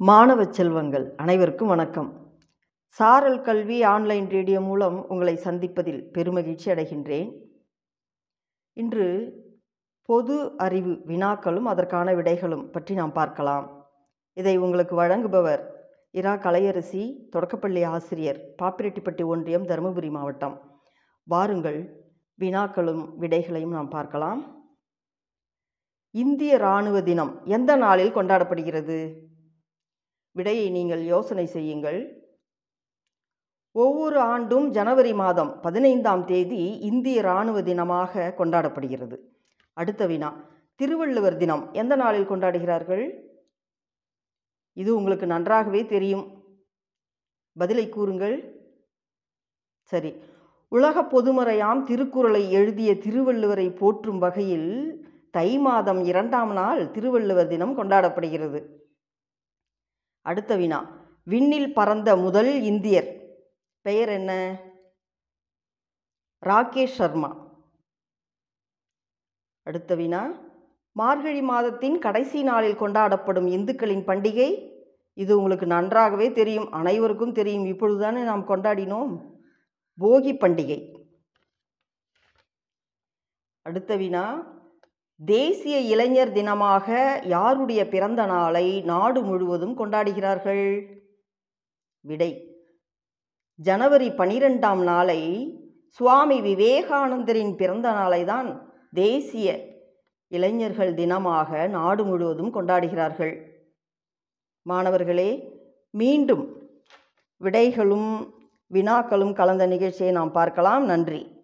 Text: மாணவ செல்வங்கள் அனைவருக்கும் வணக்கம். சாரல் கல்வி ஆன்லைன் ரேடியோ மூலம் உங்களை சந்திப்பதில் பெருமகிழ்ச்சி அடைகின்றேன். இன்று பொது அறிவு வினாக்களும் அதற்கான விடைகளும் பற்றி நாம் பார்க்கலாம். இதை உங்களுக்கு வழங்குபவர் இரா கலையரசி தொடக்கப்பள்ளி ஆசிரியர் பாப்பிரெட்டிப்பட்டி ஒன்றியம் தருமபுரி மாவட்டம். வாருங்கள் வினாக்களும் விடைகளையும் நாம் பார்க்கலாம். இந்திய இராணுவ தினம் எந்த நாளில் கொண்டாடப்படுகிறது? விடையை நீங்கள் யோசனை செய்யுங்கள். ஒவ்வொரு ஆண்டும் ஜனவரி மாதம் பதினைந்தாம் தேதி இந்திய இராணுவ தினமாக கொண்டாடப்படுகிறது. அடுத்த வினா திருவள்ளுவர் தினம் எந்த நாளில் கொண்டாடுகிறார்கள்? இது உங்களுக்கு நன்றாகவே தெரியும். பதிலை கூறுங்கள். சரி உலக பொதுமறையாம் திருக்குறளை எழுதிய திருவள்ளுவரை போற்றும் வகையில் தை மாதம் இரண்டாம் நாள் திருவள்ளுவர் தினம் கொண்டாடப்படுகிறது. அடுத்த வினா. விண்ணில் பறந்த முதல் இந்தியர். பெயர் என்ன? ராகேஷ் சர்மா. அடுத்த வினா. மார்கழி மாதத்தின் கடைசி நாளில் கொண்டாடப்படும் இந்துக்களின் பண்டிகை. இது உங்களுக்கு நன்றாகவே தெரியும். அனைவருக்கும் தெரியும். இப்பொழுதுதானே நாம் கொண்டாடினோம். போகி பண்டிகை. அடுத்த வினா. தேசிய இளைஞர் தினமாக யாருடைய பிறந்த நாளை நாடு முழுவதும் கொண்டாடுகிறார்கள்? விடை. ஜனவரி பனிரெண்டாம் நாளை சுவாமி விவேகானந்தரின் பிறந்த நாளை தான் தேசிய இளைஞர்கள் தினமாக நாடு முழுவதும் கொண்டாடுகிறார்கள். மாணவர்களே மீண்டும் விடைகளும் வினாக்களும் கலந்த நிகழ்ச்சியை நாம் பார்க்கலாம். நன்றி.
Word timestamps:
மாணவ 0.00 0.44
செல்வங்கள் 0.44 1.14
அனைவருக்கும் 1.16 1.68
வணக்கம். 1.68 2.10
சாரல் 2.90 3.40
கல்வி 3.40 3.82
ஆன்லைன் 3.82 4.28
ரேடியோ 4.30 4.60
மூலம் 4.60 5.08
உங்களை 5.08 5.40
சந்திப்பதில் 5.44 5.98
பெருமகிழ்ச்சி 6.14 6.66
அடைகின்றேன். 6.66 7.30
இன்று 8.72 9.06
பொது 10.04 10.56
அறிவு 10.56 10.92
வினாக்களும் 11.06 11.64
அதற்கான 11.64 12.14
விடைகளும் 12.14 12.70
பற்றி 12.70 12.94
நாம் 12.94 13.12
பார்க்கலாம். 13.12 13.86
இதை 14.32 14.56
உங்களுக்கு 14.58 14.96
வழங்குபவர் 15.02 15.62
இரா 16.10 16.34
கலையரசி 16.34 17.28
தொடக்கப்பள்ளி 17.30 17.82
ஆசிரியர் 17.82 18.54
பாப்பிரெட்டிப்பட்டி 18.62 19.24
ஒன்றியம் 19.24 19.66
தருமபுரி 19.66 20.10
மாவட்டம். 20.10 20.56
வாருங்கள் 21.24 21.80
வினாக்களும் 22.40 23.18
விடைகளையும் 23.18 23.70
நாம் 23.70 23.88
பார்க்கலாம். 23.88 24.42
இந்திய 26.10 26.56
இராணுவ 26.56 27.02
தினம் 27.02 27.40
எந்த 27.44 27.76
நாளில் 27.76 28.14
கொண்டாடப்படுகிறது? 28.14 29.26
விடையை 30.38 30.66
நீங்கள் 30.76 31.02
யோசனை 31.14 31.46
செய்யுங்கள். 31.56 32.00
ஒவ்வொரு 33.84 34.18
ஆண்டும் 34.32 34.66
ஜனவரி 34.76 35.12
மாதம் 35.22 35.50
பதினைந்தாம் 35.64 36.22
தேதி 36.30 36.62
இந்திய 36.90 37.22
இராணுவ 37.24 37.58
தினமாக 37.68 38.32
கொண்டாடப்படுகிறது. 38.38 39.16
அடுத்த 39.76 40.02
வினா 40.12 40.30
திருவள்ளுவர் 40.80 41.36
தினம் 41.42 41.64
எந்த 41.80 41.94
நாளில் 42.02 42.30
கொண்டாடுகிறார்கள்? 42.30 43.04
இது 44.82 44.90
உங்களுக்கு 44.98 45.26
நன்றாகவே 45.34 45.82
தெரியும். 45.94 46.26
பதிலை 47.56 47.84
கூறுங்கள். 47.96 48.36
சரி 49.92 50.10
உலக 50.76 51.02
பொதுமறையாம் 51.12 51.80
திருக்குறளை 51.90 52.42
எழுதிய 52.58 52.90
திருவள்ளுவரை 53.04 53.68
போற்றும் 53.80 54.20
வகையில் 54.24 54.72
தை 55.36 55.48
மாதம் 55.66 56.00
இரண்டாம் 56.10 56.52
நாள் 56.58 56.82
திருவள்ளுவர் 56.96 57.50
தினம் 57.52 57.74
கொண்டாடப்படுகிறது. 57.78 58.60
அடுத்த 60.28 60.56
வினா. 60.56 60.78
விண்ணில் 61.24 61.74
பறந்த 61.74 62.16
முதல் 62.16 62.62
இந்தியர். 62.62 63.08
பெயர் 63.80 64.08
என்ன? 64.08 64.60
ராகேஷ் 66.46 66.96
சர்மா. 66.98 67.30
அடுத்த 69.62 69.94
வினா. 69.94 70.40
மார்கழி 70.92 71.42
மாதத்தின் 71.42 71.98
கடைசி 71.98 72.42
நாளில் 72.42 72.80
கொண்டாடப்படும் 72.80 73.48
இந்துக்களின் 73.48 74.04
பண்டிகை. 74.04 74.48
இது 75.14 75.36
உங்களுக்கு 75.36 75.66
நன்றாகவே 75.66 76.32
தெரியும். 76.32 76.70
அனைவருக்கும் 76.72 77.32
தெரியும். 77.32 77.64
இப்பொழுதுதானே 77.64 78.22
நாம் 78.22 78.48
கொண்டாடினோம். 78.48 79.36
போகி 80.00 80.36
பண்டிகை. 80.36 81.06
அடுத்த 83.62 83.96
வினா. 83.96 84.56
தேசிய 85.24 85.80
இளைஞர் 85.80 86.32
தினமாக 86.32 87.18
யாருடைய 87.26 87.88
பிறந்த 87.88 88.26
நாளை 88.26 88.80
நாடு 88.80 89.22
முழுவதும் 89.22 89.78
கொண்டாடுகிறார்கள்? 89.78 90.86
விடை. 92.00 92.56
ஜனவரி 93.54 94.08
பனிரெண்டாம் 94.08 94.82
நாளை 94.82 95.20
சுவாமி 95.88 96.40
விவேகானந்தரின் 96.40 97.56
பிறந்த 97.56 97.92
நாளை 97.92 98.24
தான் 98.24 98.72
தேசிய 98.94 99.66
இளைஞர்கள் 100.28 100.94
தினமாக 100.94 101.68
நாடு 101.68 102.04
முழுவதும் 102.04 102.54
கொண்டாடுகிறார்கள். 102.54 103.34
மாணவர்களே 104.62 105.52
மீண்டும் 105.90 106.70
விடைகளும் 107.40 108.32
வினாக்களும் 108.72 109.32
கலந்த 109.32 109.66
நிகழ்ச்சியை 109.66 110.12
நாம் 110.12 110.32
பார்க்கலாம். 110.32 110.84
நன்றி. 110.84 111.37